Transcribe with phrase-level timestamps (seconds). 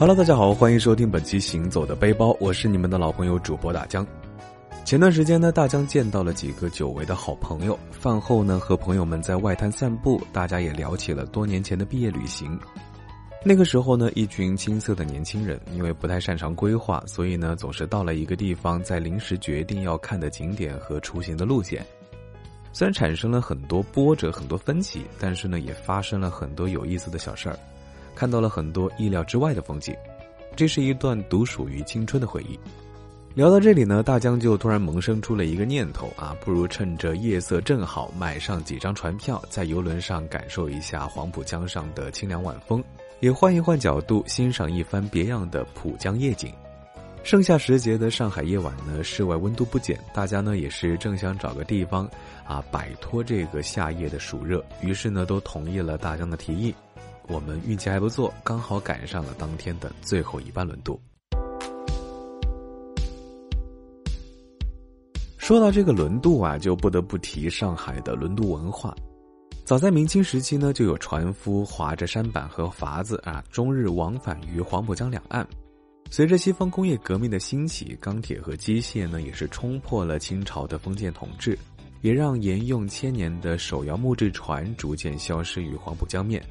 [0.00, 4.06] Hello，大家好，欢迎收听本期《行走的背包》，我是你们的老朋友主播大江。
[4.84, 12.56] 前段时间呢，大江见到了几个久违的好朋友，饭后呢和朋友们在外滩散步，大家也聊起了多年前的毕业旅行。
[13.44, 21.84] 那个时候呢，一群青涩的年轻人，因为不太擅长规划，所以呢总是到了一个地方，在临时决定要看的景点和出行的路线。
[22.72, 27.58] 虽然产生了很多波折、很多分歧，但是呢也发生了很多有意思的小事儿。
[28.18, 29.94] 看到了很多意料之外的风景，
[30.56, 32.58] 这是一段独属于青春的回忆。
[33.32, 42.82] 聊到这里呢，大江就突然萌生出了一个念头啊，不如趁着夜色正好，买上几张船票，在游轮上感受一下黄浦江上的清凉晚风，
[43.20, 46.52] 也换一换角度，欣赏一番别样的浦江夜景。
[47.22, 52.10] 盛夏时节的上海夜晚呢，室外温度不减，大家呢也是正想找个地方
[52.44, 56.74] 啊摆脱这个夏夜的暑热，于是呢都同意了大江的提议。
[57.28, 60.98] 我们运气还不错，刚好赶上了当天的最后一班轮渡。
[65.36, 68.94] 说到这个轮渡啊，就不得不提上海的轮渡文化。
[69.64, 75.46] 早在明清时期呢，就有船夫划着舢板和筏子啊，终日往返于黄浦江两岸。
[76.10, 81.58] 随着西方工业革命的兴起，钢铁和机械呢，也是冲破了清朝的封建统治，
[82.00, 86.42] 也让沿用千年的手摇木质船逐渐消失于黄浦江面。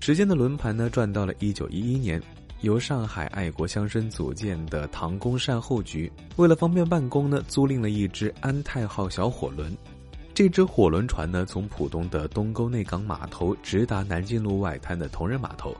[0.00, 2.22] 时间的轮盘呢，转到了一九一一年，
[2.62, 9.76] 由上海爱国乡绅组建的唐宫善后局，为了方便办公呢，租赁了一只安泰号小火轮。
[10.32, 15.76] 这只火轮船呢，从浦东的东沟内港码头直达南京路外滩的同仁码头。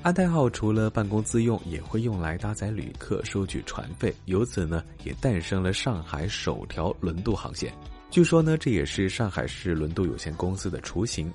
[0.00, 7.72] 安泰号除了办公自用，也会用来搭载旅客、收取船费，由此呢，也诞生了上海首条轮渡航线。
[8.10, 11.32] 据说呢，这也是上海市轮渡有限公司的雏形。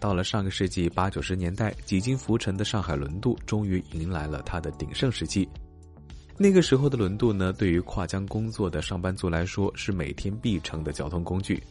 [0.00, 5.48] 到了上个世纪八九十年代，几经浮沉的上海轮渡终于迎来了它的鼎盛时期。
[6.38, 11.62] 那个时候的轮渡呢，对于跨江工作的上班族来说是每天必乘的交通工具。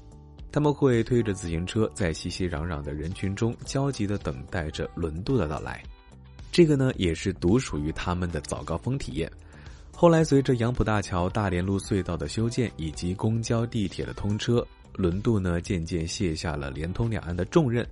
[0.52, 5.84] 他们会推着自行车，在熙熙攘攘的人群中焦急地等待着轮渡的到来。
[6.52, 9.31] 这个呢，也是独属于他们的早高峰体验。
[9.92, 17.88] 后来，随着杨浦大桥、大连路隧道的修建以及公交、地铁的通车，轮渡呢渐渐卸下了连通两岸的重任。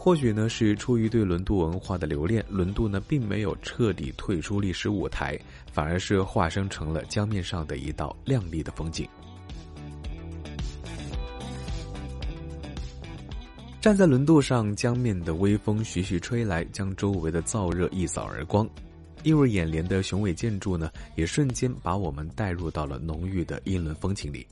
[0.00, 5.38] 或许呢是出于对轮渡文化的留恋，轮渡呢并没有彻底退出历史舞台，
[5.70, 9.06] 反而是化身成了江面上的一道亮丽的风景。
[13.80, 18.66] 站在轮渡上，江面的微风徐徐吹来，将周围的燥热一扫而光，
[19.24, 24.46] 映入眼帘的雄伟建筑呢，也瞬间把我们带入到了浓郁的英伦风情里。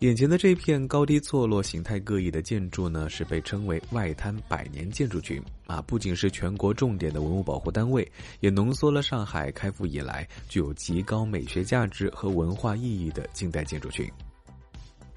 [0.00, 5.82] 眼前的这片高低错落、形态各异的建筑呢，是被称为外滩百年建筑群啊！
[5.88, 14.08] 不仅是全国重点的文物保护单位，也浓缩了上海开埠以来具有极高美学价值和文化意义的近代建筑群。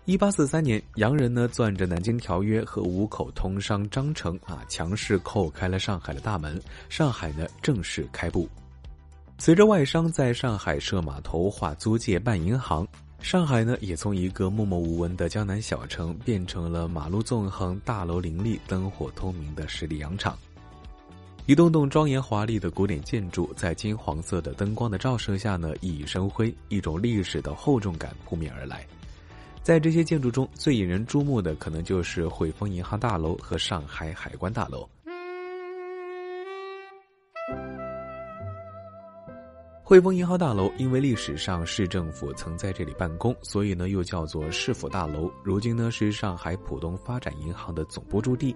[0.05, 6.59] 一八四三年，洋人呢攥着《南京条约》和五口通商章程啊，强势叩开了上海的大门，
[6.89, 8.49] 上海呢正式开埠。
[9.37, 12.87] 随着外商在上海设码头、划租界、办银行。
[13.21, 20.37] 上海呢，也从一个默默无闻的江南小城，变成了马路纵横、大楼林立、灯火通明的十里洋场。
[21.45, 28.85] 一栋栋庄严华丽的古典建筑，在金黄色的灯光的照射下呢，熠熠生辉，一种历史的厚重感扑面而来。
[29.63, 34.87] 在这些建筑中最引人注目的，可能就是汇丰银行大楼和上海海关大楼。
[39.91, 45.29] 汇丰银行大楼因为历史上市政府曾在这里办公，所以呢又叫做市府大楼。
[45.43, 48.55] 如今呢是上海浦东发展银行的总部驻地。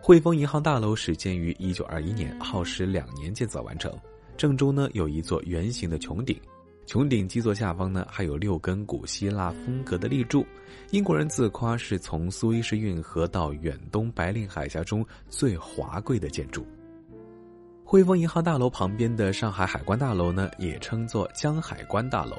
[0.00, 3.92] 汇丰银行大楼始建于一九二一年，耗时两年建造完成。
[4.34, 6.40] 正中呢有一座圆形的穹顶，
[6.86, 10.42] 穹顶基座下方呢还有六根古希腊风格的立柱。
[10.90, 16.66] 英国人自夸是从苏伊士运河到远东白令海峡中最华贵的建筑。
[17.88, 22.36] 汇丰银行大楼旁边的上海海关大楼呢，也称作江海关大楼，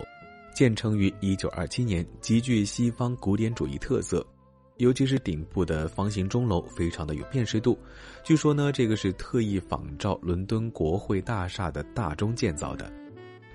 [0.54, 4.28] 建成于一九二七年，极具西方古典主义特色，
[4.76, 7.80] 尤其是顶部的方形钟楼，非常的有辨识度。
[8.26, 12.92] 据说呢，这个是特意仿照伦敦国会大厦的大钟建造的，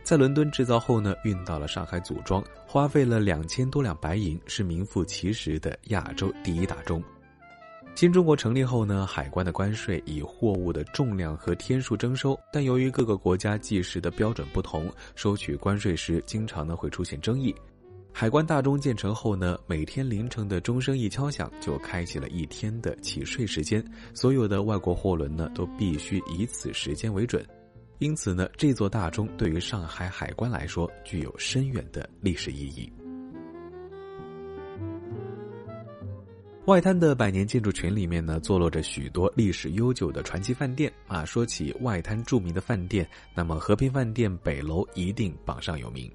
[0.03, 7.05] 在伦敦制造后呢，运到了上海组装，花费了两千多两白银，是名副其实的亚洲第一大钟。
[7.95, 17.55] 新中国成立后呢，海关的关税以货物的重量和天数征收，但由于各个国家计时的标准不同，收取关税时经常呢会出现争议。
[18.13, 23.85] 海关大钟建成后呢，每天凌晨的钟声一敲响，就开启了一天的起税时间，
[24.15, 27.47] 所有的外国货轮呢都必须以此时间为准。
[28.01, 32.93] 因此呢，这座大钟对于上海海关来说具有深远的历史意义。
[36.67, 41.25] 外滩的百年建筑群里面呢，坐落着许多历史悠久的传奇饭店啊。
[41.25, 43.05] 说起外滩著名的饭店，
[43.35, 46.09] 那么和平饭店北楼一定榜上有名。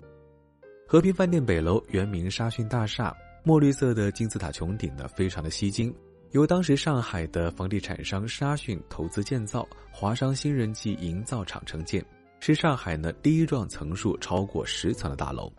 [0.87, 3.13] 和平饭店北楼原名沙逊大厦，
[3.43, 5.93] 墨绿色的金字塔穹顶呢，非常的吸睛。
[6.31, 12.01] 由当时上海的房地产商沙逊投资建造，华商新人记营造厂承建，
[12.39, 15.51] 是上海呢第一幢层数超过十层的大楼。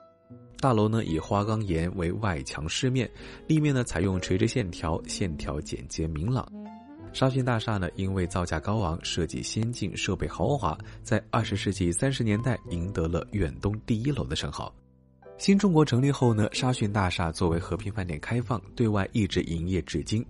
[0.61, 3.09] 大楼呢以花岗岩为外墙饰面，
[3.47, 6.47] 立面呢采用垂直线条，线条简洁明朗。
[7.13, 14.75] 沙逊大厦呢因为造价高昂、设计先进、设备豪华，在二十世纪三十年代赢得了远东第一楼的称号。
[15.39, 20.25] 新中国成立后呢，沙逊大厦作为和平饭店开放，对外一直营业至今。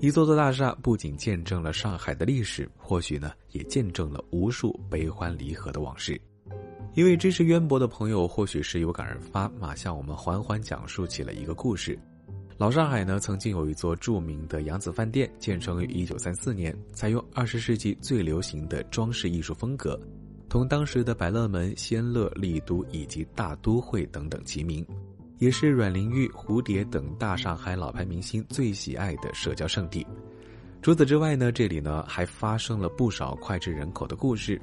[0.00, 6.20] 一座座大厦不仅见证了上海的历史，或许呢也见证了无数悲欢离合的往事。
[6.94, 11.98] 一位知识渊博的朋友或许是有感而发，马向我们缓缓讲述起了一个故事。
[12.56, 20.00] 老上海呢，曾经有一座著名的扬子饭店，建成于一九三四年，采用二十世纪最流行的装饰艺术风格，
[20.48, 24.86] 同当时的百乐门、仙乐、丽都以及大都会等等齐名，
[25.40, 30.06] 也是阮玲玉、蝴蝶等大上海老牌明星最喜爱的社交圣地。
[30.80, 34.60] 除此之外呢，这里呢还发生了不少脍炙人口的故事。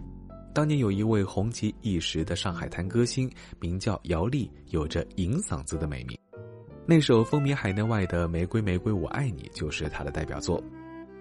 [0.53, 6.17] 当年有一位红极一时的上海滩歌星，名叫姚丽，有着银嗓子的美名。
[6.85, 10.61] 那首风靡海内外的《玫瑰玫瑰我爱你》就是她的代表作。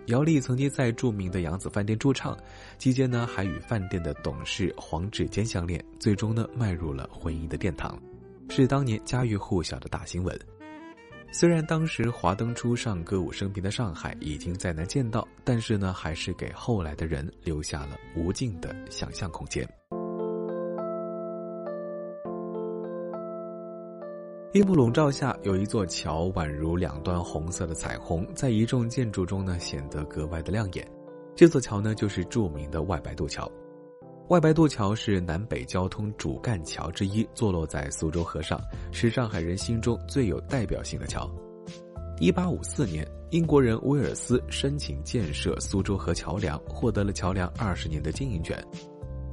[0.07, 2.37] 姚丽曾经在著名的扬子饭店驻唱，
[2.77, 7.97] 期间呢还与饭店的董事黄志坚相恋，最终呢迈入了婚姻的殿堂，
[8.49, 10.37] 是当年家喻户晓的大新闻。
[11.33, 19.67] 虽然当时华灯初上、歌舞升平的上海已经再难见到，但是呢，还是给后来的人留下了无尽的想象空间。
[24.53, 30.85] 夜幕笼罩下，有一座桥，宛如两段红色的彩虹，在一众建筑中呢，显得格外的亮眼。
[31.37, 33.51] 这座桥呢，就是著名的外白渡桥。
[34.31, 38.61] 外白渡桥是南北交通主干桥之一，坐落在苏州河上，
[38.93, 41.29] 是上海人心中最有代表性的桥。
[42.21, 48.57] 一八五四年，英国人威尔斯申请建设苏州河桥梁，获得了桥梁二十年的经营权。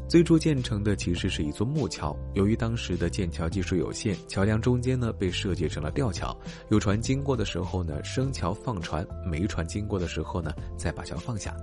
[0.09, 6.35] 最初建成的其实是一座木桥，由于当时的建桥技术有限，桥梁中间呢被设计成了吊桥，
[6.71, 11.55] 有船经过的时候呢升桥放船，没船经过的时候呢再把桥放下。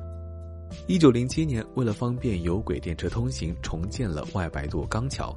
[0.86, 5.34] 一九零七年，为了方便有轨电车通行，重建了外白渡钢桥。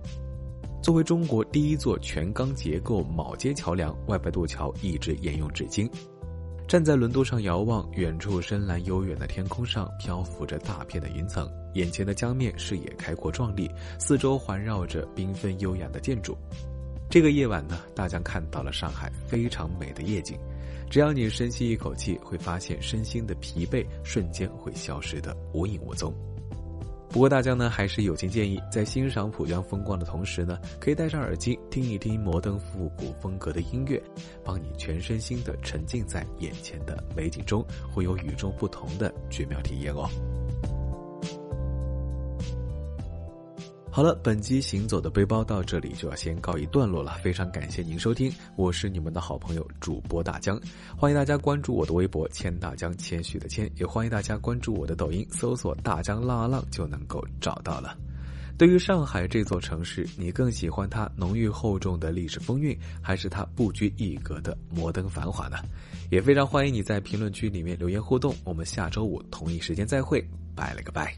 [0.84, 5.90] 作为中国第一座全钢结构铆接桥梁，外白渡桥一直沿用至今。
[6.68, 16.38] 站在轮渡上遥望，远处深蓝悠远的天空上漂浮着大片的云层，眼前的江面视野开阔壮丽，四周环绕着缤纷优雅的建筑。
[17.10, 20.38] 这个夜晚呢，大江看到了上海非常美的夜景。
[20.90, 26.14] 只要你深吸一口气，会发现身心的疲惫瞬间会消失的无影无踪。
[27.10, 34.02] 不过大家呢，还是友情建议，在欣赏浦江风光的同时呢，可以戴上耳机听一听摩登复古风格的音乐，
[34.44, 40.10] 帮你全身心的沉浸在眼前的美景中，会有与众不同的绝妙体验哦。
[43.98, 47.18] 好了，本期行走的背包到这里就要先告一段落了。
[47.24, 50.62] 非常感谢您收听，我是你们的好朋友主播大江，
[50.96, 57.98] 欢迎大家关注我的微博“谦大江”，谦虚的谦，也欢迎大家关注我的抖音，搜索“大江浪啊浪”就能够找到了。
[58.56, 65.58] 对于上海这座城市，你更喜欢它浓郁厚重的历史风韵，还是它不拘一格的摩登繁华呢？
[66.12, 68.36] 也非常欢迎你在评论区里面留言互动。
[68.44, 70.24] 我们下周五同一时间再会，
[70.56, 71.18] 拜了个拜。